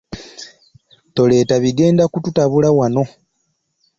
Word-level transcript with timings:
Toleeta 1.15 1.55
bigenda 1.63 2.03
kututabula 2.13 2.69
wano. 2.77 3.03